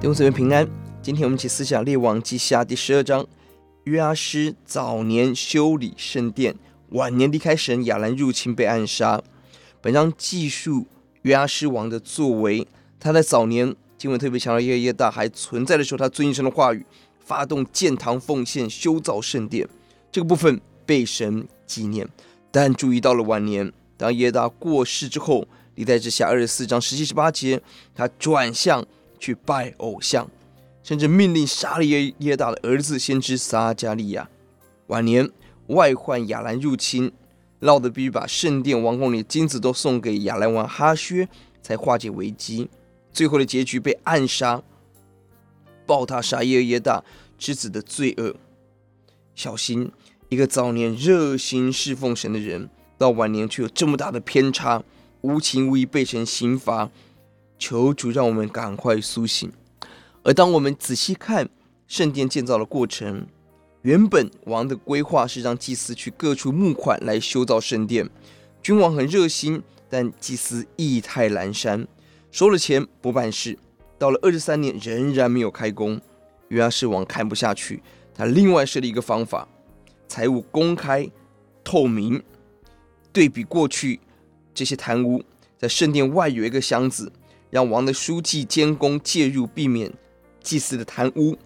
[0.00, 0.64] 弟兄姊妹平安，
[1.02, 3.26] 今天我们一起思想列王记下第十二章。
[3.82, 6.54] 约阿施早年修理圣殿，
[6.90, 9.20] 晚年离开神，亚兰入侵被暗杀。
[9.80, 10.86] 本章记述
[11.22, 12.64] 约阿施王的作为。
[13.00, 16.86] 他在早年经文特别强调，耶和华大还存在的时候，他遵行神的话语，
[17.18, 19.68] 发动建堂奉献，修造圣殿。
[20.12, 22.08] 这个部分被神纪念。
[22.52, 27.60] 但注意到了晚年，当耶和大过世之后，历代志下二十四章十七十八节，
[27.96, 28.86] 他转向。
[29.18, 30.28] 去拜偶像，
[30.82, 34.28] 甚至命令杀利耶耶大的儿子先知撒迦利亚。
[34.86, 35.30] 晚年
[35.66, 37.12] 外患亚兰入侵，
[37.60, 41.28] 闹得必须把圣殿王宫里的金子都送给亚兰王哈薛，
[41.62, 42.70] 才化解危机。
[43.12, 44.62] 最后的结局被暗杀，
[45.84, 47.04] 报他杀耶耶大
[47.36, 48.36] 之子的罪恶。
[49.34, 49.90] 小心
[50.28, 54.82] 一个早年热心侍奉神的人，到晚年却有这么大的偏差，
[55.20, 56.90] 无情无义被神刑罚。
[57.58, 59.50] 求主让我们赶快苏醒。
[60.22, 61.48] 而当我们仔细看
[61.86, 63.26] 圣殿建造的过程，
[63.82, 68.08] 原本王的规划是让祭司去各处募款来修造圣殿。
[68.62, 71.86] 君王很热心，但祭司意态阑珊，
[72.30, 73.58] 收了钱不办事。
[73.98, 76.00] 到了二十三年仍然没有开工，
[76.48, 77.82] 约阿施王看不下去，
[78.14, 79.48] 他另外设立一个方法：
[80.06, 81.10] 财务公开
[81.64, 82.22] 透明。
[83.12, 83.98] 对比过去
[84.52, 85.24] 这些贪污，
[85.56, 87.10] 在圣殿外有一个箱子。
[87.50, 89.92] 让王的书记监工介入，避免
[90.42, 91.36] 祭司的贪污，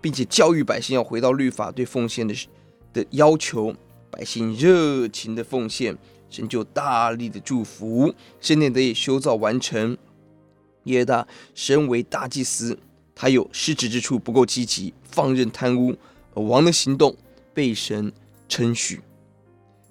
[0.00, 2.34] 并且教育百姓要回到律法对奉献的
[2.92, 3.74] 的要求。
[4.10, 5.96] 百姓热情的奉献，
[6.30, 9.98] 神就大力的祝福，圣殿得以修造完成。
[10.84, 12.78] 耶和华身为大祭司，
[13.14, 15.94] 他有失职之处，不够积极，放任贪污，
[16.34, 17.14] 而王的行动
[17.52, 18.10] 被神
[18.48, 19.02] 称许。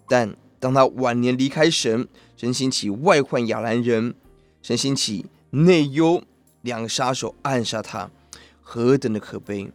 [0.10, 4.16] 但当他晚年离开神，神兴起外患亚兰人，
[4.64, 5.28] 神兴起。
[5.58, 6.22] 内忧，
[6.62, 8.12] 两个杀手暗杀他，
[8.62, 9.72] 何等的可悲！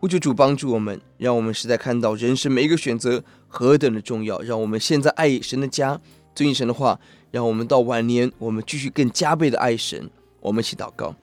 [0.00, 4.40] 呼求主帮助我们，让我们实在看到人生每一个选择何等的重要。
[4.40, 6.00] 让我们现在爱神的家，
[6.34, 6.98] 遵行神的话，
[7.30, 10.10] 让我们到晚年，我们继续更加倍的爱神。
[10.40, 11.14] 我们一起祷告，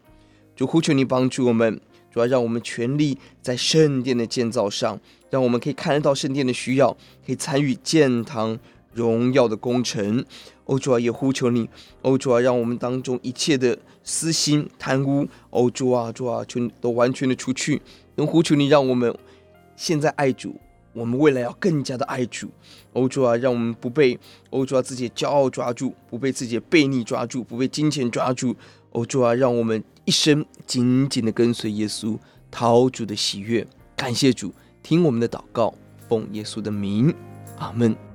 [0.56, 4.98] 主呼求你帮助我们，主要让我们全力在圣殿的建造上，
[5.30, 6.96] 让我们可以看得到圣殿的需要，
[7.26, 8.58] 可以参与建堂。
[8.98, 10.26] 荣耀的工程，
[10.66, 11.70] 欧主啊，也呼求你，
[12.02, 17.82] 欧主啊，让我们当中一切的私心贪污，欧主啊，主啊，求都完全的除去。
[18.16, 19.16] 能呼求你，让我们
[19.76, 20.60] 现在爱主，
[20.94, 22.50] 我们未来要更加的爱主。
[22.94, 24.18] 欧主啊，让我们不被
[24.50, 28.56] 欧主啊自己骄傲抓住，不被自己的悖逆抓住，不被金钱抓住。
[28.94, 32.18] 欧主啊，让我们一生紧紧的跟随耶稣，
[32.50, 33.68] 讨主的喜悦。
[33.96, 35.74] 感谢主，听我们的祷告，
[36.10, 37.14] 奉耶稣的名，
[37.60, 38.07] 阿门。